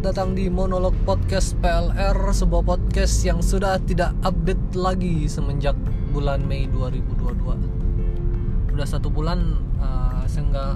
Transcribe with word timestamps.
Datang 0.00 0.32
di 0.32 0.48
Monolog 0.48 0.96
Podcast 1.04 1.52
PLR, 1.60 2.16
sebuah 2.16 2.64
podcast 2.64 3.20
yang 3.20 3.44
sudah 3.44 3.76
tidak 3.84 4.16
update 4.24 4.72
lagi 4.72 5.28
semenjak 5.28 5.76
bulan 6.16 6.40
Mei 6.40 6.64
2022. 6.72 8.72
Udah 8.72 8.88
satu 8.88 9.12
bulan 9.12 9.60
uh, 9.76 10.24
saya 10.24 10.48
nggak 10.48 10.74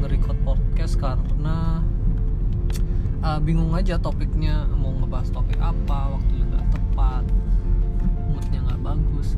nge-record 0.00 0.38
podcast 0.40 0.96
karena 0.96 1.84
uh, 3.20 3.36
bingung 3.44 3.76
aja 3.76 4.00
topiknya 4.00 4.64
mau 4.72 4.96
ngebahas 5.04 5.28
topik 5.28 5.60
apa, 5.60 6.16
waktunya 6.16 6.56
nggak 6.56 6.66
tepat, 6.72 7.24
moodnya 8.32 8.60
nggak 8.72 8.80
bagus. 8.80 9.36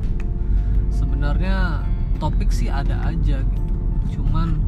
Sebenarnya 0.95 1.83
topik 2.23 2.55
sih 2.55 2.71
ada 2.71 3.03
aja 3.03 3.43
gitu, 3.43 3.75
cuman 4.15 4.63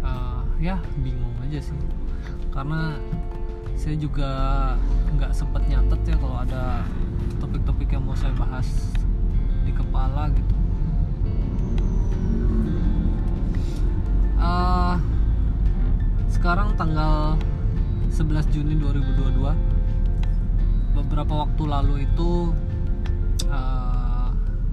uh, 0.00 0.40
ya 0.56 0.80
bingung 1.04 1.36
aja 1.44 1.60
sih 1.60 1.99
karena 2.50 2.98
saya 3.78 3.96
juga 3.96 4.30
nggak 5.16 5.32
sempet 5.32 5.62
nyatet 5.70 6.00
ya 6.04 6.16
kalau 6.18 6.36
ada 6.42 6.84
topik-topik 7.40 7.88
yang 7.94 8.04
mau 8.04 8.18
saya 8.18 8.34
bahas 8.36 8.66
di 9.64 9.72
kepala 9.72 10.28
gitu. 10.34 10.54
Uh, 14.40 14.96
sekarang 16.28 16.72
tanggal 16.74 17.36
11 18.08 18.52
Juni 18.52 18.74
2022 18.76 19.54
beberapa 20.96 21.46
waktu 21.46 21.62
lalu 21.64 21.94
itu 22.04 22.52
uh, 23.48 24.28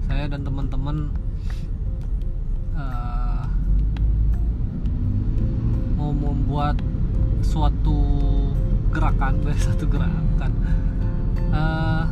saya 0.08 0.26
dan 0.28 0.42
teman-teman 0.42 1.12
uh, 2.76 3.46
mau 5.96 6.10
membuat 6.12 6.76
suatu 7.48 7.96
gerakan 8.92 9.40
satu 9.66 9.88
gerakan. 9.88 10.52
Uh, 11.48 12.04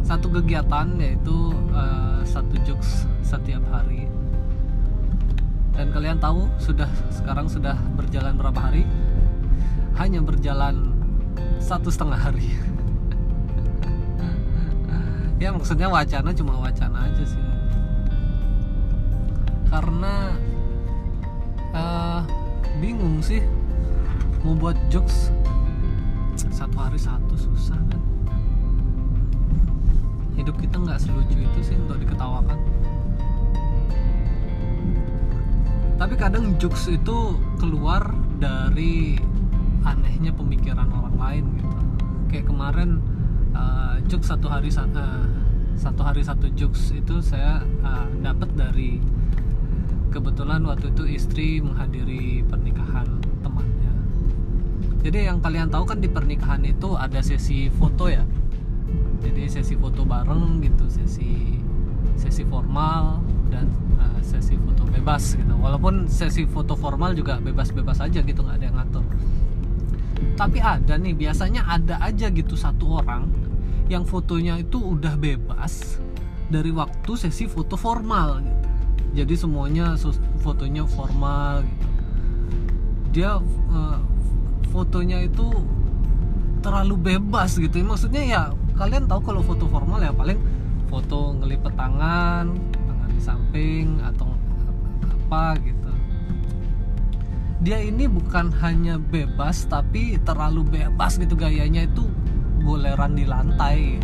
satu 0.00 0.32
kegiatan 0.32 0.96
yaitu 0.96 1.52
uh, 1.76 2.24
satu 2.24 2.56
jokes 2.64 3.04
setiap 3.20 3.60
hari. 3.68 4.08
Dan 5.76 5.92
kalian 5.92 6.16
tahu 6.16 6.48
sudah 6.56 6.88
sekarang 7.12 7.46
sudah 7.46 7.76
berjalan 7.94 8.40
berapa 8.40 8.56
hari? 8.56 8.88
Hanya 10.00 10.24
berjalan 10.24 10.96
satu 11.60 11.92
setengah 11.92 12.16
hari. 12.16 12.48
Ya 15.40 15.48
maksudnya 15.48 15.88
wacana 15.88 16.36
cuma 16.36 16.52
wacana 16.60 17.08
aja 17.08 17.24
sih. 17.24 17.40
Karena 19.72 20.36
uh, 21.72 22.20
bingung 22.76 23.24
sih 23.24 23.40
mau 24.44 24.56
buat 24.56 24.76
jokes? 24.88 25.28
Satu 26.48 26.76
hari 26.80 26.96
satu 26.96 27.36
susah 27.36 27.76
kan? 27.76 28.02
Hidup 30.36 30.56
kita 30.56 30.80
nggak 30.80 30.96
selucu 30.96 31.36
itu 31.36 31.60
sih 31.60 31.76
untuk 31.76 32.00
diketawakan. 32.00 32.58
Tapi 36.00 36.14
kadang 36.16 36.56
jokes 36.56 36.88
itu 36.88 37.36
keluar 37.60 38.08
dari 38.40 39.20
anehnya 39.84 40.32
pemikiran 40.32 40.88
orang 40.88 41.16
lain 41.20 41.44
gitu. 41.60 41.76
Kayak 42.32 42.46
kemarin 42.48 42.90
uh, 43.52 44.00
jokes 44.08 44.32
satu 44.32 44.48
hari 44.48 44.72
uh, 44.72 45.28
satu 45.76 46.00
hari 46.00 46.24
satu 46.24 46.48
jokes 46.56 46.96
itu 46.96 47.20
saya 47.20 47.60
uh, 47.84 48.08
dapat 48.24 48.48
dari 48.56 49.04
kebetulan 50.08 50.64
waktu 50.64 50.88
itu 50.88 51.04
istri 51.04 51.48
menghadiri 51.60 52.48
pernikahan 52.48 53.19
jadi 55.00 55.32
yang 55.32 55.40
kalian 55.40 55.72
tahu 55.72 55.88
kan 55.88 55.98
di 55.98 56.12
pernikahan 56.12 56.60
itu 56.60 56.92
ada 56.92 57.24
sesi 57.24 57.72
foto 57.72 58.12
ya? 58.12 58.20
Jadi 59.24 59.48
sesi 59.48 59.72
foto 59.76 60.04
bareng 60.04 60.60
gitu 60.60 60.84
sesi 60.92 61.56
sesi 62.20 62.44
formal 62.44 63.24
dan 63.48 63.72
uh, 63.96 64.20
sesi 64.20 64.60
foto 64.60 64.84
bebas 64.84 65.40
gitu. 65.40 65.54
Walaupun 65.56 66.04
sesi 66.04 66.44
foto 66.44 66.76
formal 66.76 67.16
juga 67.16 67.40
bebas-bebas 67.40 68.04
aja 68.04 68.20
gitu 68.20 68.44
nggak 68.44 68.56
ada 68.60 68.64
yang 68.68 68.76
ngatur. 68.76 69.04
Tapi 70.36 70.58
ada 70.60 71.00
nih 71.00 71.16
biasanya 71.16 71.64
ada 71.64 71.96
aja 72.04 72.28
gitu 72.28 72.52
satu 72.52 73.00
orang 73.00 73.24
yang 73.88 74.04
fotonya 74.04 74.60
itu 74.60 74.76
udah 74.76 75.16
bebas 75.16 75.96
dari 76.52 76.68
waktu 76.76 77.16
sesi 77.16 77.48
foto 77.48 77.80
formal 77.80 78.44
gitu. 78.44 78.68
Jadi 79.24 79.34
semuanya 79.34 79.96
fotonya 80.44 80.84
formal 80.84 81.64
gitu. 81.64 81.88
Dia 83.10 83.40
uh, 83.72 83.98
fotonya 84.70 85.26
itu 85.26 85.50
terlalu 86.62 86.94
bebas 86.96 87.58
gitu. 87.58 87.82
Maksudnya 87.82 88.22
ya 88.22 88.42
kalian 88.78 89.10
tahu 89.10 89.20
kalau 89.20 89.42
foto 89.44 89.66
formal 89.68 90.00
ya 90.00 90.14
paling 90.14 90.40
foto 90.88 91.36
ngelipet 91.36 91.74
tangan 91.76 92.56
tangan 92.86 93.10
di 93.12 93.20
samping 93.20 94.00
atau 94.00 94.30
apa 95.04 95.58
gitu. 95.62 95.90
Dia 97.60 97.76
ini 97.84 98.08
bukan 98.08 98.48
hanya 98.64 98.96
bebas 98.96 99.68
tapi 99.68 100.16
terlalu 100.24 100.64
bebas 100.64 101.20
gitu 101.20 101.36
gayanya 101.36 101.84
itu 101.84 102.08
goleran 102.64 103.18
di 103.18 103.28
lantai. 103.28 104.00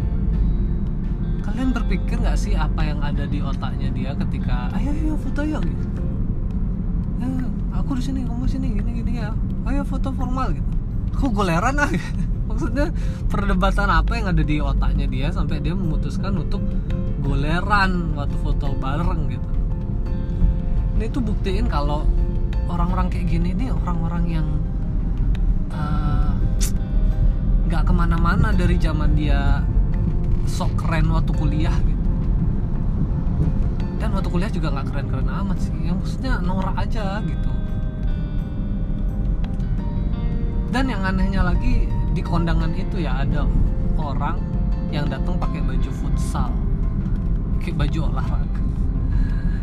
Kalian 1.41 1.73
berpikir 1.73 2.21
nggak 2.21 2.37
sih 2.37 2.53
apa 2.53 2.85
yang 2.85 3.01
ada 3.01 3.25
di 3.25 3.41
otaknya 3.41 3.89
dia 3.95 4.13
ketika 4.13 4.69
ayo 4.77 4.93
ayo 4.93 5.15
foto 5.17 5.41
yuk 5.41 5.63
gitu. 5.65 5.89
Ya, 7.17 7.29
aku 7.81 7.97
di 7.97 8.03
sini 8.05 8.29
kamu 8.29 8.45
sini 8.45 8.77
gini 8.77 8.91
gini 9.01 9.13
ya 9.25 9.33
ayo 9.67 9.83
foto 9.83 10.15
formal 10.15 10.55
gitu. 10.55 10.71
Aku 11.19 11.35
goleran 11.35 11.77
ah? 11.83 11.91
Maksudnya 12.49 12.95
perdebatan 13.27 13.91
apa 13.91 14.13
yang 14.15 14.27
ada 14.31 14.43
di 14.47 14.63
otaknya 14.63 15.07
dia 15.11 15.29
sampai 15.35 15.59
dia 15.59 15.75
memutuskan 15.75 16.39
untuk 16.39 16.63
goleran 17.21 18.15
waktu 18.15 18.37
foto 18.41 18.73
bareng 18.79 19.27
gitu. 19.35 19.49
Ini 20.97 21.07
tuh 21.11 21.23
buktiin 21.27 21.67
kalau 21.67 22.07
orang-orang 22.71 23.11
kayak 23.11 23.27
gini 23.29 23.51
nih 23.53 23.69
orang-orang 23.75 24.25
yang 24.31 24.47
nggak 27.67 27.83
uh, 27.83 27.87
ke 27.87 27.93
mana-mana 27.93 28.55
dari 28.55 28.79
zaman 28.79 29.13
dia 29.19 29.61
sok 30.47 30.79
keren 30.79 31.11
waktu 31.11 31.33
kuliah 31.35 31.75
gitu. 31.83 32.09
Dan 33.99 34.15
waktu 34.15 34.29
kuliah 34.31 34.53
juga 34.55 34.71
nggak 34.79 34.87
keren-keren 34.95 35.29
amat 35.29 35.59
sih. 35.59 35.75
Yang 35.83 35.97
maksudnya 36.07 36.33
norak 36.39 36.77
aja 36.79 37.21
gitu 37.27 37.66
dan 40.77 40.93
yang 40.93 41.09
anehnya 41.09 41.41
lagi 41.41 41.89
di 42.13 42.21
kondangan 42.21 42.69
itu 42.77 43.01
ya 43.01 43.25
ada 43.25 43.49
orang 43.97 44.37
yang 44.93 45.09
datang 45.09 45.41
pakai 45.41 45.65
baju 45.65 45.89
futsal. 45.89 46.53
Pakai 47.57 47.73
baju 47.73 48.13
olahraga. 48.13 48.61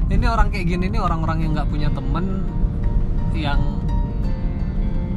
Ini 0.09 0.25
orang 0.25 0.49
kayak 0.49 0.73
gini 0.73 0.89
nih 0.89 0.97
orang-orang 0.97 1.45
yang 1.45 1.51
nggak 1.53 1.69
punya 1.69 1.93
temen 1.93 2.41
yang 3.37 3.61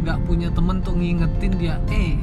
nggak 0.05 0.21
punya 0.29 0.53
temen 0.53 0.84
tuh 0.84 0.93
ngingetin 1.01 1.53
dia 1.57 1.81
eh 1.89 2.21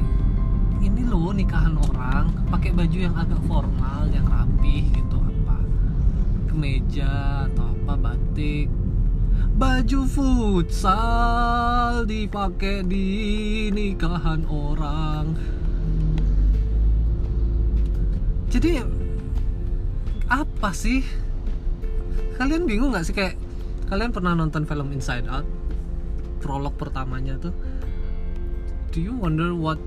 ini 0.78 1.02
loh 1.10 1.34
nikahan 1.34 1.74
orang 1.74 2.30
pakai 2.54 2.70
baju 2.78 2.94
yang 2.94 3.14
agak 3.18 3.42
formal 3.50 4.06
yang 4.14 4.22
rapih 4.30 4.86
gitu 4.94 5.18
apa 5.18 5.58
kemeja 6.46 7.50
atau 7.50 7.74
apa 7.74 7.94
batik 7.98 8.70
baju 9.64 10.04
futsal 10.04 12.04
dipakai 12.04 12.84
di 12.84 13.08
nikahan 13.72 14.44
orang. 14.44 15.32
Jadi 18.52 18.84
apa 20.28 20.68
sih? 20.76 21.00
Kalian 22.36 22.68
bingung 22.68 22.92
nggak 22.92 23.08
sih? 23.08 23.16
Kayak 23.16 23.40
kalian 23.88 24.12
pernah 24.12 24.36
nonton 24.36 24.68
film 24.68 24.92
Inside 24.92 25.32
Out? 25.32 25.48
Prolog 26.44 26.76
pertamanya 26.76 27.40
tuh. 27.40 27.56
Do 28.92 29.00
you 29.00 29.16
wonder 29.16 29.56
what 29.56 29.80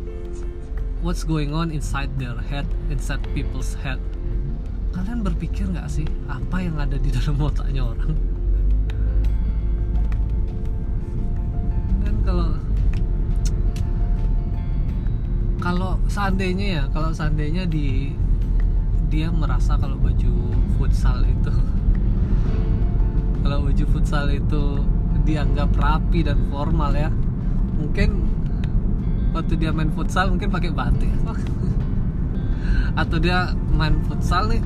what's 1.05 1.21
going 1.21 1.53
on 1.53 1.69
inside 1.69 2.09
their 2.17 2.33
head 2.49 2.65
inside 2.89 3.21
people's 3.37 3.77
head? 3.77 4.01
Kalian 4.97 5.21
berpikir 5.21 5.69
nggak 5.69 5.85
sih 5.85 6.09
apa 6.25 6.65
yang 6.65 6.81
ada 6.81 6.97
di 6.97 7.13
dalam 7.13 7.37
otaknya 7.37 7.85
orang 7.85 8.36
seandainya 16.27 16.67
ya 16.67 16.83
kalau 16.91 17.15
seandainya 17.15 17.63
di 17.71 18.11
dia 19.07 19.31
merasa 19.31 19.79
kalau 19.79 19.95
baju 19.95 20.51
futsal 20.75 21.23
itu 21.23 21.55
kalau 23.47 23.63
baju 23.63 23.83
futsal 23.95 24.27
itu 24.27 24.83
dianggap 25.23 25.71
rapi 25.79 26.27
dan 26.27 26.35
formal 26.51 26.91
ya 26.91 27.07
mungkin 27.79 28.27
waktu 29.31 29.55
dia 29.55 29.71
main 29.71 29.87
futsal 29.95 30.27
mungkin 30.27 30.51
pakai 30.51 30.75
batik 30.75 31.07
atau 33.07 33.23
dia 33.23 33.55
main 33.71 33.95
futsal 34.11 34.51
nih 34.51 34.59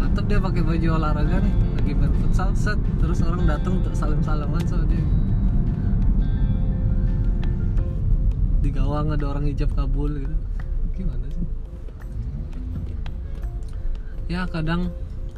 tetap 0.00 0.24
dia 0.32 0.40
pakai 0.40 0.64
baju 0.64 0.88
olahraga 0.96 1.44
nih 1.44 1.54
lagi 1.76 1.92
main 1.92 2.14
futsal 2.24 2.56
set 2.56 2.80
terus 3.04 3.20
orang 3.20 3.44
datang 3.44 3.84
untuk 3.84 3.92
salam 3.92 4.24
salaman 4.24 4.64
sama 4.64 4.88
dia. 4.88 5.04
Di 8.64 8.72
gawang 8.72 9.12
ada 9.12 9.24
orang 9.28 9.44
hijab 9.44 9.76
kabul 9.76 10.24
gitu 10.24 10.45
gimana 10.96 11.26
sih. 11.28 11.46
Ya 14.26 14.48
kadang 14.48 14.90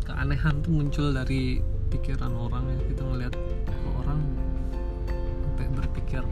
keanehan 0.07 0.63
tuh 0.65 0.73
muncul 0.73 1.11
dari 1.13 1.61
pikiran 1.91 2.33
orang 2.33 2.65
ya. 2.71 2.79
Kita 2.89 3.03
ngelihat 3.05 3.35
orang 3.99 4.21
sampai 5.45 5.67
berpikir 5.75 6.23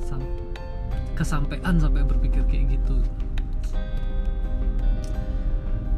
sam- 0.00 0.38
kesampaian 1.18 1.74
sampai 1.76 2.06
berpikir 2.06 2.46
kayak 2.46 2.78
gitu. 2.78 3.02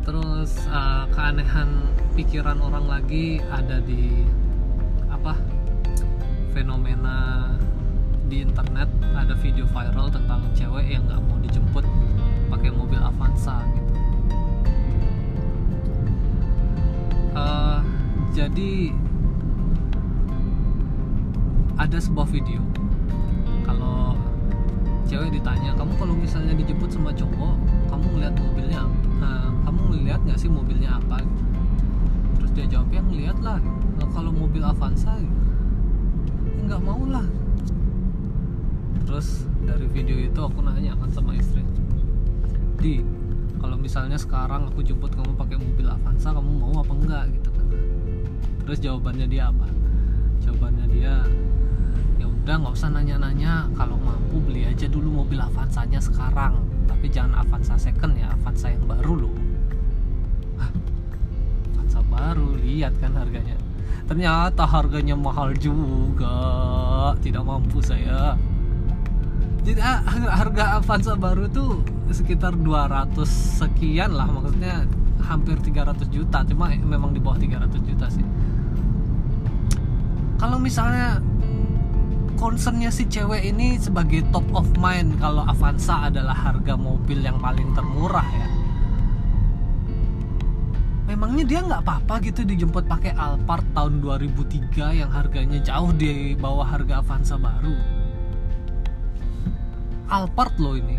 Terus 0.02 0.56
uh, 0.72 1.04
keanehan 1.12 1.86
pikiran 2.18 2.58
orang 2.58 2.88
lagi 2.88 3.38
ada 3.52 3.78
di 3.84 4.24
apa? 5.06 5.36
Fenomena 6.50 7.46
di 8.30 8.46
internet 8.46 8.86
ada 9.18 9.34
video 9.42 9.66
viral 9.66 10.06
tentang 10.06 10.46
cewek 10.54 10.86
yang 10.86 11.02
nggak 11.02 11.18
mau 11.26 11.42
dijemput 11.42 11.82
pakai 12.46 12.70
mobil 12.70 13.02
Avanza 13.02 13.58
gitu. 13.74 13.94
Uh, 17.34 17.82
jadi 18.30 18.94
ada 21.74 21.98
sebuah 21.98 22.30
video 22.30 22.62
kalau 23.66 24.14
cewek 25.10 25.34
ditanya 25.34 25.74
kamu 25.74 25.90
kalau 25.98 26.14
misalnya 26.14 26.54
dijemput 26.54 26.86
sama 26.86 27.10
cowok 27.10 27.58
kamu 27.90 28.06
ngeliat 28.14 28.34
mobilnya 28.38 28.86
uh, 29.18 29.50
kamu 29.66 29.80
ngeliat 29.90 30.22
nggak 30.22 30.38
sih 30.38 30.46
mobilnya 30.46 31.02
apa? 31.02 31.18
Terus 32.38 32.50
dia 32.54 32.66
jawab 32.78 32.94
ya 32.94 33.02
ngeliat 33.02 33.42
lah 33.42 33.58
kalau 34.14 34.30
mobil 34.30 34.62
Avanza? 34.62 35.18
Ya 35.18 36.62
nggak 36.62 36.82
mau 36.86 37.02
lah 37.10 37.26
terus 39.04 39.48
dari 39.64 39.86
video 39.90 40.16
itu 40.16 40.40
aku 40.40 40.60
nanya 40.64 40.96
kan 40.96 41.10
sama 41.12 41.36
istri 41.36 41.64
di 42.80 43.04
kalau 43.60 43.76
misalnya 43.76 44.16
sekarang 44.16 44.72
aku 44.72 44.80
jemput 44.80 45.12
kamu 45.12 45.36
pakai 45.36 45.60
mobil 45.60 45.84
Avanza 45.84 46.32
kamu 46.32 46.48
mau 46.48 46.80
apa 46.80 46.92
enggak? 46.96 47.24
Gitu 47.28 47.48
kan. 47.52 47.66
Terus 48.64 48.78
jawabannya 48.80 49.26
dia 49.28 49.52
apa? 49.52 49.68
Jawabannya 50.40 50.86
dia 50.88 51.14
ya 52.16 52.24
udah 52.24 52.54
nggak 52.56 52.72
usah 52.72 52.88
nanya-nanya 52.88 53.68
kalau 53.76 54.00
mampu 54.00 54.40
beli 54.40 54.64
aja 54.64 54.88
dulu 54.88 55.12
mobil 55.22 55.36
Avanzanya 55.36 56.00
sekarang. 56.00 56.56
Tapi 56.88 57.12
jangan 57.12 57.44
Avanza 57.44 57.76
second 57.76 58.16
ya 58.16 58.32
Avanza 58.32 58.72
yang 58.72 58.88
baru 58.88 59.28
loh. 59.28 59.34
Avanza 61.76 62.00
baru 62.08 62.56
lihat 62.64 62.96
kan 62.96 63.12
harganya. 63.12 63.60
Ternyata 64.08 64.64
harganya 64.64 65.20
mahal 65.20 65.52
juga. 65.52 66.32
Tidak 67.20 67.44
mampu 67.44 67.84
saya 67.84 68.40
jadi 69.60 69.80
harga 70.24 70.80
Avanza 70.80 71.12
baru 71.20 71.44
tuh 71.52 71.84
sekitar 72.08 72.56
200 72.56 73.22
sekian 73.60 74.16
lah 74.16 74.26
maksudnya 74.26 74.88
hampir 75.20 75.60
300 75.60 76.08
juta. 76.08 76.40
Cuma 76.48 76.72
memang 76.72 77.12
di 77.12 77.20
bawah 77.20 77.36
300 77.36 77.68
juta 77.84 78.06
sih. 78.08 78.24
Kalau 80.40 80.56
misalnya 80.56 81.20
concernnya 82.40 82.88
si 82.88 83.04
cewek 83.04 83.44
ini 83.44 83.76
sebagai 83.76 84.24
top 84.32 84.48
of 84.56 84.64
mind 84.80 85.20
kalau 85.20 85.44
Avanza 85.44 86.08
adalah 86.08 86.32
harga 86.32 86.72
mobil 86.80 87.20
yang 87.20 87.36
paling 87.36 87.76
termurah 87.76 88.24
ya. 88.24 88.48
Memangnya 91.04 91.44
dia 91.44 91.60
nggak 91.60 91.84
apa-apa 91.84 92.24
gitu 92.24 92.48
dijemput 92.48 92.88
pakai 92.88 93.12
Alphard 93.12 93.66
tahun 93.76 94.00
2003 94.00 95.04
yang 95.04 95.10
harganya 95.12 95.60
jauh 95.60 95.92
di 95.92 96.32
bawah 96.38 96.64
harga 96.64 97.04
Avanza 97.04 97.36
baru 97.36 97.99
Alphard 100.10 100.58
loh 100.58 100.74
ini. 100.74 100.98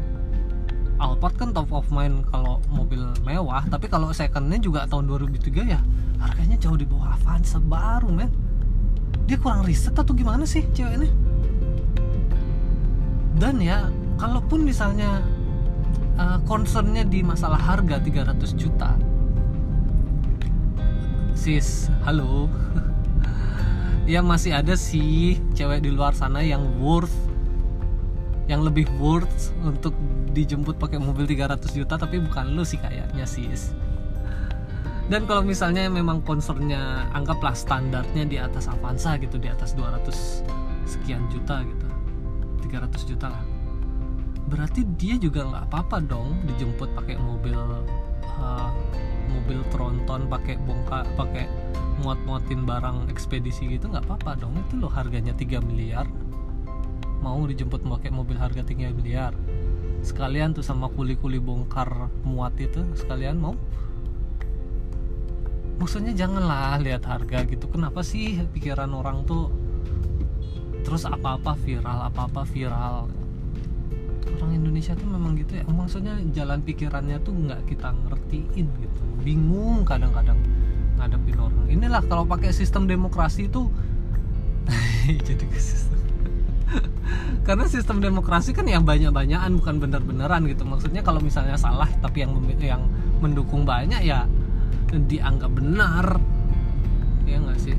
Alphard 0.98 1.36
kan 1.36 1.52
top 1.52 1.70
of 1.76 1.92
mind 1.92 2.24
kalau 2.32 2.64
mobil 2.72 3.04
mewah 3.28 3.66
tapi 3.68 3.92
kalau 3.92 4.10
secondnya 4.16 4.58
juga 4.62 4.88
tahun 4.88 5.12
2003 5.12 5.68
ya 5.68 5.82
harganya 6.22 6.56
jauh 6.62 6.78
di 6.78 6.88
bawah 6.88 7.14
Avanza 7.20 7.60
baru 7.60 8.08
men. 8.08 8.32
Dia 9.28 9.36
kurang 9.36 9.68
riset 9.68 9.94
atau 9.94 10.16
gimana 10.16 10.48
sih 10.48 10.64
cewek 10.72 10.96
ini 11.04 11.10
dan 13.42 13.58
ya 13.58 13.90
kalaupun 14.22 14.62
misalnya 14.62 15.26
uh, 16.14 16.38
concernnya 16.46 17.02
di 17.02 17.26
masalah 17.26 17.58
harga 17.58 17.98
300 17.98 18.38
juta 18.54 18.94
sis 21.34 21.90
halo. 22.06 22.46
Ya 24.10 24.20
masih 24.20 24.52
ada 24.52 24.74
sih 24.76 25.40
cewek 25.56 25.86
di 25.86 25.94
luar 25.94 26.12
sana 26.12 26.42
yang 26.42 26.66
worth 26.82 27.14
yang 28.52 28.68
lebih 28.68 28.84
worth 29.00 29.56
untuk 29.64 29.96
dijemput 30.36 30.76
pakai 30.76 31.00
mobil 31.00 31.24
300 31.24 31.72
juta 31.72 31.96
tapi 31.96 32.20
bukan 32.20 32.52
lu 32.52 32.68
sih 32.68 32.76
kayaknya 32.76 33.24
sis 33.24 33.72
dan 35.12 35.28
kalau 35.28 35.44
misalnya 35.44 35.92
memang 35.92 36.24
concernnya 36.24 37.08
anggaplah 37.12 37.52
standarnya 37.52 38.24
di 38.24 38.40
atas 38.40 38.72
Avanza 38.72 39.20
gitu 39.20 39.36
di 39.36 39.52
atas 39.52 39.76
200 39.76 40.08
sekian 40.88 41.28
juta 41.28 41.64
gitu 41.68 41.88
300 42.72 43.10
juta 43.12 43.28
lah. 43.28 43.44
Berarti 44.48 44.88
dia 44.96 45.20
juga 45.20 45.44
nggak 45.44 45.68
apa-apa 45.68 46.00
dong 46.08 46.40
dijemput 46.48 46.96
pakai 46.96 47.20
mobil 47.20 47.60
uh, 48.40 48.72
mobil 49.36 49.60
tronton 49.68 50.32
pakai 50.32 50.56
bongkar 50.64 51.04
pakai 51.20 51.48
muat-muatin 52.00 52.64
barang 52.64 53.12
ekspedisi 53.12 53.68
gitu 53.68 53.92
nggak 53.92 54.08
apa-apa 54.08 54.40
dong. 54.40 54.56
Itu 54.64 54.80
loh 54.80 54.92
harganya 54.96 55.36
3 55.36 55.60
miliar 55.60 56.08
mau 57.22 57.40
dijemput 57.46 57.86
pakai 57.86 58.10
mobil 58.10 58.36
harga 58.36 58.66
3 58.66 58.92
miliar. 58.98 59.38
Sekalian 60.02 60.58
tuh 60.58 60.66
sama 60.66 60.90
kuli-kuli 60.90 61.38
bongkar 61.38 62.10
muat 62.26 62.58
itu 62.58 62.82
sekalian 62.98 63.38
mau? 63.38 63.54
Maksudnya 65.78 66.14
janganlah 66.14 66.82
lihat 66.82 67.06
harga 67.06 67.46
gitu. 67.46 67.70
Kenapa 67.70 68.02
sih 68.02 68.42
pikiran 68.54 68.90
orang 68.94 69.26
tuh 69.30 69.54
terus 70.82 71.06
apa-apa 71.06 71.54
viral 71.62 72.10
apa-apa 72.10 72.42
viral? 72.50 73.10
Orang 74.42 74.54
Indonesia 74.58 74.98
tuh 74.98 75.06
memang 75.06 75.38
gitu 75.38 75.62
ya. 75.62 75.64
Maksudnya 75.70 76.18
jalan 76.34 76.66
pikirannya 76.66 77.22
tuh 77.22 77.34
nggak 77.34 77.70
kita 77.70 77.94
ngertiin 77.94 78.66
gitu. 78.66 79.02
Bingung 79.22 79.86
kadang-kadang 79.86 80.38
ngadepin 80.98 81.38
orang. 81.38 81.66
Inilah 81.70 82.02
kalau 82.06 82.26
pakai 82.26 82.54
sistem 82.54 82.90
demokrasi 82.90 83.50
itu 83.50 83.70
jadi 85.28 85.46
ke 85.46 85.60
karena 87.42 87.66
sistem 87.66 87.98
demokrasi 87.98 88.54
kan 88.54 88.70
yang 88.70 88.86
banyak-banyakan 88.86 89.58
bukan 89.58 89.76
bener-beneran 89.82 90.46
gitu. 90.46 90.62
Maksudnya 90.64 91.02
kalau 91.02 91.18
misalnya 91.20 91.58
salah 91.58 91.90
tapi 92.00 92.22
yang 92.22 92.38
yang 92.62 92.86
mendukung 93.18 93.66
banyak 93.66 94.02
ya 94.06 94.30
dianggap 94.94 95.52
benar. 95.52 96.22
Ya 97.26 97.38
nggak 97.42 97.60
sih? 97.60 97.78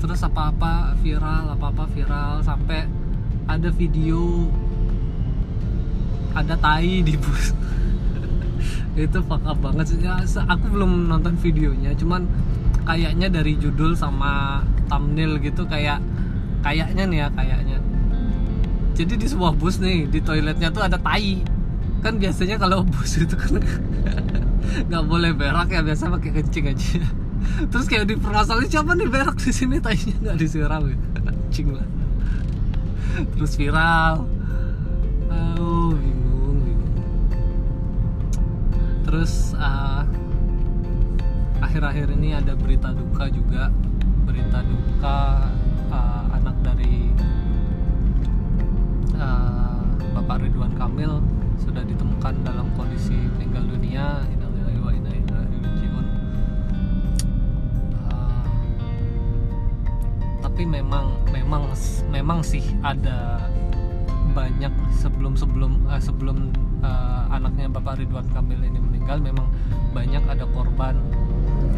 Terus 0.00 0.20
apa-apa 0.24 0.96
viral 1.00 1.56
apa-apa 1.56 1.84
viral 1.92 2.44
sampai 2.44 2.88
ada 3.48 3.68
video 3.72 4.48
ada 6.36 6.54
tai 6.60 7.00
di 7.00 7.16
bus. 7.16 7.52
Itu 9.00 9.24
fuck 9.24 9.42
banget 9.58 9.96
sih. 9.96 9.98
Ya, 10.04 10.20
aku 10.24 10.64
belum 10.68 11.08
nonton 11.08 11.34
videonya 11.40 11.96
cuman 11.96 12.28
kayaknya 12.84 13.28
dari 13.30 13.54
judul 13.54 13.94
sama 13.94 14.64
thumbnail 14.90 15.38
gitu 15.38 15.62
kayak 15.68 16.02
kayaknya 16.60 17.04
nih 17.08 17.18
ya 17.24 17.28
kayaknya. 17.32 17.78
Jadi 19.00 19.16
di 19.16 19.26
sebuah 19.26 19.56
bus 19.56 19.80
nih 19.80 20.10
di 20.12 20.20
toiletnya 20.20 20.68
tuh 20.68 20.84
ada 20.84 21.00
tai. 21.00 21.40
Kan 22.04 22.20
biasanya 22.20 22.60
kalau 22.60 22.84
bus 22.92 23.16
itu 23.16 23.36
kan 23.36 23.60
nggak 24.88 25.04
boleh 25.08 25.32
berak 25.32 25.72
ya 25.72 25.80
biasa 25.80 26.12
pakai 26.12 26.30
kencing 26.36 26.66
aja. 26.68 27.00
Terus 27.72 27.86
kayak 27.88 28.12
dipermasalahin 28.12 28.68
siapa 28.68 28.92
nih 28.92 29.08
berak 29.08 29.36
di 29.40 29.52
sini? 29.52 29.80
Tainya 29.80 30.14
nggak 30.20 30.36
disiram 30.36 30.84
ya. 30.84 30.96
Kencing 31.16 31.68
lah. 31.72 31.88
Terus 33.36 33.52
viral. 33.56 34.28
Oh 35.30 35.92
bingung 35.96 36.60
bingung. 36.60 36.92
Terus 39.08 39.56
uh, 39.56 40.04
akhir-akhir 41.64 42.12
ini 42.16 42.36
ada 42.36 42.52
berita 42.52 42.92
duka 42.92 43.32
juga. 43.32 43.72
Berita 44.28 44.60
duka 44.62 45.18
uh, 45.90 46.19
dari 46.70 47.10
uh, 49.18 49.82
Bapak 50.14 50.46
Ridwan 50.46 50.72
Kamil 50.78 51.18
sudah 51.58 51.82
ditemukan 51.82 52.46
dalam 52.46 52.70
kondisi 52.78 53.18
meninggal 53.36 53.66
dunia 53.68 54.24
uh, 58.06 58.42
tapi 60.40 60.62
memang 60.62 61.10
memang 61.34 61.68
memang 62.08 62.40
sih 62.40 62.62
ada 62.86 63.50
banyak 64.30 64.70
sebelum 64.94 65.34
sebelum 65.34 65.84
uh, 65.90 65.98
sebelum 65.98 66.54
uh, 66.86 67.26
anaknya 67.34 67.66
Bapak 67.66 67.98
Ridwan 67.98 68.26
Kamil 68.30 68.62
ini 68.62 68.78
meninggal 68.78 69.18
memang 69.18 69.50
banyak 69.90 70.22
ada 70.30 70.46
korban 70.54 70.94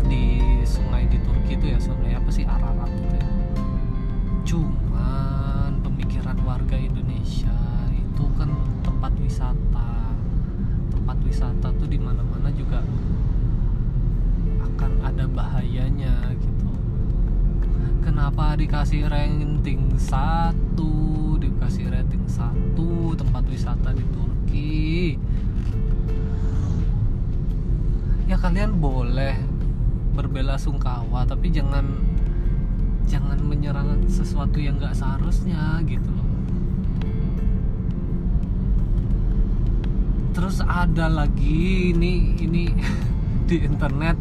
di 0.05 0.41
sungai 0.69 1.09
di 1.09 1.17
Turki 1.25 1.57
itu 1.57 1.67
ya 1.73 1.79
sungai 1.81 2.13
apa 2.13 2.29
sih? 2.29 2.45
Ararat 2.45 2.91
gitu 2.93 3.17
ya. 3.17 3.29
Cuman 4.43 4.82
pikiran 6.03 6.35
warga 6.43 6.75
Indonesia 6.75 7.55
itu 7.95 8.25
kan 8.35 8.51
tempat 8.83 9.15
wisata. 9.23 10.11
Tempat 10.91 11.19
wisata 11.23 11.71
tuh 11.79 11.87
di 11.87 11.95
mana-mana 11.95 12.51
juga 12.51 12.83
akan 14.67 14.93
ada 15.07 15.31
bahayanya 15.31 16.35
gitu. 16.43 16.71
Kenapa 18.03 18.59
dikasih 18.59 19.07
rating 19.07 19.95
satu 19.95 21.39
dikasih 21.39 21.87
rating 21.87 22.27
satu 22.27 23.15
tempat 23.15 23.47
wisata 23.47 23.95
di 23.95 24.03
Turki? 24.11 25.15
Ya 28.27 28.35
kalian 28.43 28.83
boleh 28.83 29.39
berbela 30.19 30.59
sungkawa 30.59 31.23
tapi 31.31 31.55
jangan 31.55 32.12
jangan 33.07 33.39
menyerang 33.43 34.07
sesuatu 34.07 34.59
yang 34.59 34.79
nggak 34.79 34.95
seharusnya 34.97 35.81
gitu 35.87 36.09
loh. 36.09 36.29
Terus 40.33 40.65
ada 40.65 41.07
lagi 41.13 41.93
ini 41.93 42.37
ini 42.41 42.65
di 43.49 43.57
internet. 43.63 44.17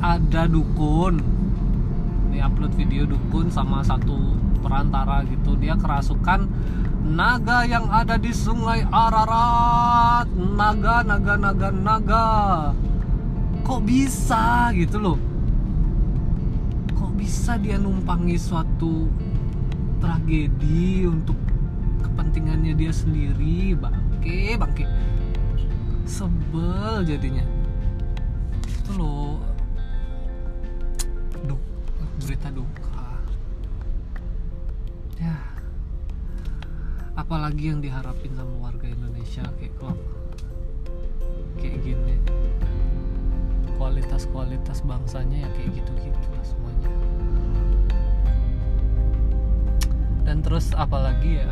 Ada 0.00 0.48
dukun. 0.48 1.20
Ini 2.30 2.40
upload 2.46 2.72
video 2.72 3.04
dukun 3.04 3.52
sama 3.52 3.84
satu 3.84 4.16
perantara 4.64 5.20
gitu. 5.28 5.54
Dia 5.60 5.76
kerasukan 5.76 6.48
naga 7.04 7.68
yang 7.68 7.86
ada 7.92 8.16
di 8.16 8.32
sungai 8.32 8.82
Ararat. 8.88 10.26
Naga 10.32 11.04
naga 11.04 11.34
naga 11.36 11.68
naga. 11.68 12.28
Kok 13.60 13.80
bisa 13.84 14.72
gitu 14.72 14.96
loh 14.96 15.29
bisa 17.20 17.60
dia 17.60 17.76
numpangi 17.76 18.40
suatu 18.40 19.12
tragedi 20.00 21.04
untuk 21.04 21.36
kepentingannya 22.00 22.72
dia 22.72 22.88
sendiri? 22.88 23.76
Bangke 23.76 24.56
bangke. 24.56 24.88
Sebel 26.08 27.04
jadinya. 27.04 27.44
Itu 28.64 28.96
loh. 28.96 29.36
Duk, 31.44 31.60
berita 32.24 32.48
duka. 32.48 33.20
Ya. 35.20 35.36
Apalagi 37.20 37.68
yang 37.68 37.84
diharapin 37.84 38.32
sama 38.32 38.72
warga 38.72 38.88
Indonesia 38.88 39.44
kayak 39.60 39.76
klub. 39.76 40.00
Kayak 41.60 41.84
gini. 41.84 42.16
Kualitas-kualitas 43.76 44.80
bangsanya 44.88 45.44
ya 45.44 45.48
kayak 45.52 45.72
gitu-gitu 45.76 46.28
lah 46.36 46.44
semuanya 46.44 47.09
dan 50.30 50.46
terus 50.46 50.70
apalagi 50.78 51.42
ya 51.42 51.50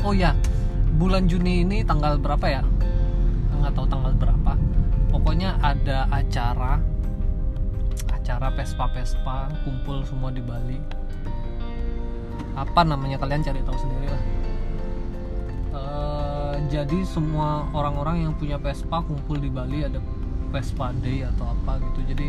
oh 0.00 0.16
ya 0.16 0.32
bulan 0.96 1.28
Juni 1.28 1.64
ini 1.64 1.84
tanggal 1.84 2.16
berapa 2.16 2.44
ya? 2.48 2.62
Nggak 3.60 3.72
tahu 3.76 3.86
tanggal 3.88 4.12
berapa. 4.16 4.52
Pokoknya 5.12 5.56
ada 5.60 6.08
acara 6.08 6.80
acara 8.12 8.48
pespa-pespa 8.56 9.52
kumpul 9.64 10.04
semua 10.04 10.32
di 10.32 10.40
Bali. 10.40 10.80
Apa 12.56 12.84
namanya 12.84 13.20
kalian 13.20 13.44
cari 13.44 13.60
tahu 13.64 13.76
sendiri 13.80 14.08
lah. 14.08 14.22
Eh, 15.76 16.54
jadi 16.68 17.00
semua 17.04 17.68
orang-orang 17.72 18.28
yang 18.28 18.32
punya 18.36 18.60
Vespa 18.60 19.00
kumpul 19.04 19.40
di 19.40 19.48
Bali 19.52 19.84
ada 19.84 20.00
Vespa 20.52 20.92
Day 21.00 21.24
atau 21.24 21.52
apa 21.52 21.80
gitu. 21.80 22.12
Jadi 22.16 22.28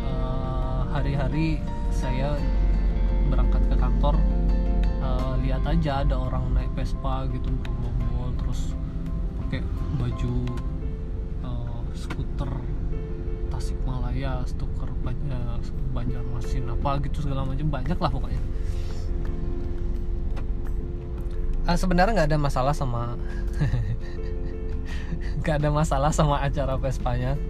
eh, 0.00 0.80
hari-hari 0.92 1.60
saya 1.88 2.36
berangkat 3.28 3.62
ke 3.68 3.76
kantor 3.76 4.14
eh, 5.00 5.34
lihat 5.44 5.64
aja 5.64 6.04
ada 6.04 6.14
orang 6.16 6.54
naik 6.54 6.72
Vespa 6.76 7.28
gitu 7.30 7.48
bergerombol 7.62 8.30
terus 8.40 8.74
pakai 9.40 9.60
baju 10.00 10.34
eh, 11.44 11.80
skuter 11.94 12.52
Tasikmalaya, 13.54 14.42
skuter 14.50 14.90
Ban- 15.06 15.62
Banjarmasin 15.94 16.66
apa 16.66 16.98
gitu 17.06 17.22
segala 17.22 17.46
macam 17.46 17.70
banyak 17.70 17.94
lah 17.94 18.10
pokoknya. 18.10 18.42
Ah, 21.64 21.78
sebenarnya 21.80 22.12
nggak 22.12 22.28
ada 22.34 22.40
masalah 22.40 22.74
sama 22.76 23.16
nggak 25.40 25.56
ada 25.64 25.70
masalah 25.72 26.12
sama 26.12 26.36
acara 26.44 26.76
Vespanya 26.76 27.40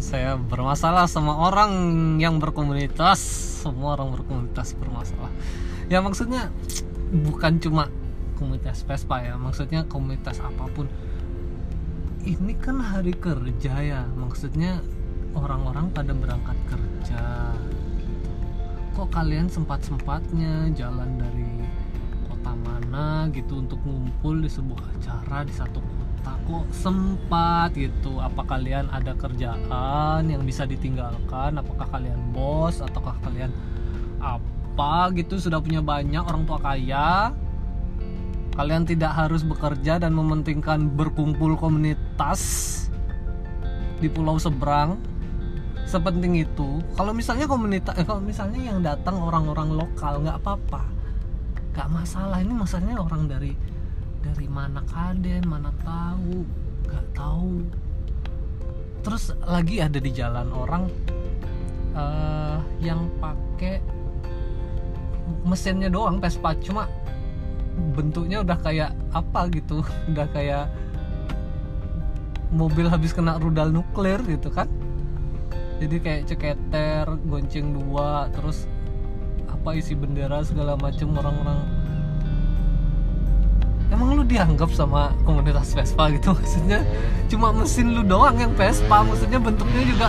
saya 0.00 0.40
bermasalah 0.40 1.04
sama 1.04 1.36
orang 1.36 1.70
yang 2.16 2.40
berkomunitas. 2.40 3.20
Semua 3.60 4.00
orang 4.00 4.16
berkomunitas 4.16 4.72
bermasalah. 4.74 5.28
Ya 5.92 6.00
maksudnya 6.00 6.48
bukan 7.12 7.60
cuma 7.60 7.92
komunitas 8.40 8.80
Vespa 8.88 9.20
ya 9.20 9.36
maksudnya 9.36 9.84
komunitas 9.84 10.40
apa 10.40 10.64
pun. 10.72 10.88
Ini 12.24 12.52
kan 12.56 12.80
hari 12.80 13.12
kerja 13.12 13.74
ya 13.80 14.08
maksudnya 14.16 14.80
orang-orang 15.36 15.92
pada 15.94 16.12
berangkat 16.16 16.58
kerja 16.66 17.54
gitu. 18.02 18.30
kok 18.98 19.08
kalian 19.14 19.46
sempat-sempatnya 19.46 20.74
jalan 20.74 21.16
dari 21.16 21.48
kota 22.26 22.52
mana 22.66 23.30
gitu 23.30 23.62
untuk 23.62 23.78
ngumpul 23.86 24.42
di 24.42 24.50
sebuah 24.50 24.82
acara 24.98 25.46
di 25.46 25.54
satu 25.54 25.78
kota 25.78 25.99
kok 26.50 26.66
sempat 26.74 27.70
gitu 27.78 28.18
apa 28.18 28.42
kalian 28.42 28.90
ada 28.90 29.14
kerjaan 29.14 30.26
yang 30.26 30.42
bisa 30.42 30.66
ditinggalkan? 30.66 31.54
Apakah 31.54 31.86
kalian 31.86 32.18
bos 32.34 32.82
ataukah 32.82 33.14
kalian 33.22 33.54
apa 34.18 35.14
gitu 35.14 35.38
sudah 35.38 35.62
punya 35.62 35.78
banyak 35.78 36.20
orang 36.26 36.42
tua 36.42 36.58
kaya? 36.58 37.30
Kalian 38.58 38.82
tidak 38.82 39.14
harus 39.14 39.46
bekerja 39.46 40.02
dan 40.02 40.10
mementingkan 40.10 40.90
berkumpul 40.90 41.54
komunitas 41.54 42.42
di 44.02 44.10
pulau 44.10 44.36
seberang. 44.36 44.98
Sepenting 45.86 46.42
itu 46.42 46.82
kalau 46.98 47.14
misalnya 47.14 47.46
komunitas 47.46 47.94
eh, 47.94 48.06
kalau 48.06 48.22
misalnya 48.22 48.58
yang 48.58 48.82
datang 48.82 49.22
orang-orang 49.22 49.70
lokal 49.70 50.18
nggak 50.18 50.42
apa-apa. 50.42 50.82
Nggak 51.70 51.88
masalah 51.94 52.42
ini 52.42 52.52
masalahnya 52.52 52.98
orang 52.98 53.30
dari 53.30 53.54
dari 54.20 54.48
mana 54.48 54.84
kaden 54.88 55.42
mana 55.48 55.72
tahu 55.80 56.44
nggak 56.86 57.06
tahu 57.16 57.64
terus 59.00 59.32
lagi 59.48 59.80
ada 59.80 59.96
di 59.96 60.10
jalan 60.12 60.48
orang 60.52 60.84
eh, 61.96 62.58
yang 62.84 63.08
pakai 63.16 63.80
mesinnya 65.44 65.88
doang 65.88 66.18
Vespa. 66.18 66.54
Cuma 66.58 66.88
bentuknya 67.96 68.42
udah 68.42 68.58
kayak 68.60 68.90
apa 69.14 69.48
gitu. 69.54 69.80
Udah 70.10 70.26
kayak 70.34 70.66
mobil 72.50 72.90
habis 72.90 73.14
kena 73.14 73.38
rudal 73.38 73.70
nuklir 73.70 74.18
gitu 74.26 74.50
kan. 74.50 74.66
Jadi 75.80 75.96
kayak 76.02 76.22
ceketer 76.28 77.06
gonceng 77.24 77.72
dua 77.72 78.28
terus 78.36 78.68
apa 79.48 79.76
isi 79.76 79.96
bendera 79.96 80.44
segala 80.44 80.76
macem 80.76 81.08
orang-orang 81.16 81.64
emang 83.90 84.14
lu 84.14 84.22
dianggap 84.22 84.70
sama 84.70 85.10
komunitas 85.26 85.74
Vespa 85.74 86.10
gitu 86.14 86.30
maksudnya 86.38 86.86
cuma 87.26 87.50
mesin 87.50 87.90
lu 87.94 88.02
doang 88.06 88.38
yang 88.38 88.54
Vespa 88.54 89.02
maksudnya 89.02 89.38
bentuknya 89.42 89.82
juga. 89.86 90.08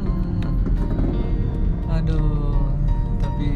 Hmm. 0.00 0.44
aduh 1.92 2.64
tapi 3.20 3.48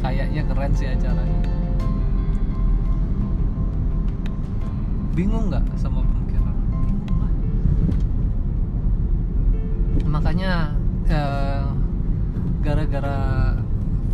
kayaknya 0.00 0.42
keren 0.48 0.72
sih 0.76 0.88
acaranya 0.88 1.48
bingung 5.14 5.46
nggak 5.46 5.62
sama 5.78 6.02
pemikiran 6.02 6.56
makanya 10.10 10.74
eh, 11.06 11.62
gara-gara 12.64 13.54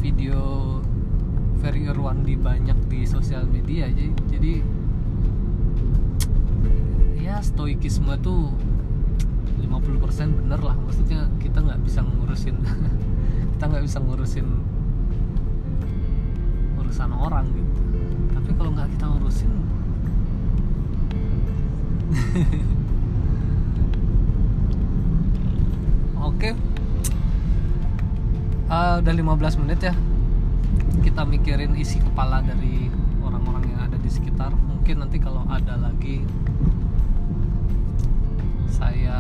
video 0.01 0.41
Ferry 1.61 1.85
Irwandi 1.85 2.41
banyak 2.41 2.89
di 2.89 3.05
sosial 3.05 3.45
media 3.45 3.85
jadi 3.93 4.09
jadi 4.33 4.53
ya 7.21 7.37
stoikisme 7.45 8.17
tuh 8.25 8.49
50% 9.61 10.41
bener 10.41 10.61
lah 10.65 10.73
maksudnya 10.81 11.29
kita 11.37 11.61
nggak 11.61 11.85
bisa 11.85 12.01
ngurusin 12.01 12.57
kita 13.55 13.65
nggak 13.69 13.85
bisa 13.85 14.01
ngurusin 14.01 14.49
urusan 16.81 17.13
orang 17.13 17.47
gitu 17.53 17.81
tapi 18.33 18.51
kalau 18.57 18.73
nggak 18.73 18.89
kita 18.97 19.07
urusin 19.21 19.53
Oke. 26.21 26.70
Eh, 28.71 28.95
udah 29.03 29.15
15 29.15 29.59
menit 29.59 29.83
ya. 29.83 29.95
Kita 31.03 31.27
mikirin 31.27 31.75
isi 31.75 31.99
kepala 31.99 32.39
dari 32.39 32.87
orang-orang 33.19 33.67
yang 33.75 33.81
ada 33.91 33.99
di 33.99 34.07
sekitar. 34.07 34.55
Mungkin 34.55 35.03
nanti 35.03 35.19
kalau 35.19 35.43
ada 35.51 35.75
lagi 35.75 36.23
saya 38.71 39.19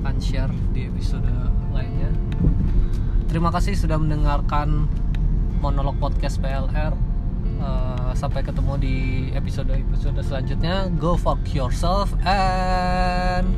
akan 0.00 0.16
share 0.22 0.54
di 0.70 0.86
episode 0.86 1.26
lainnya 1.74 2.08
terima 3.28 3.50
kasih 3.50 3.74
sudah 3.74 3.98
mendengarkan 3.98 4.86
monolog 5.58 5.98
podcast 5.98 6.38
PLR 6.38 6.94
Uh, 7.64 8.12
sampai 8.12 8.44
ketemu 8.44 8.76
di 8.76 8.96
episode 9.32 9.72
episode 9.72 10.20
selanjutnya 10.20 10.92
go 11.00 11.16
fuck 11.16 11.40
yourself 11.56 12.12
and 12.28 13.48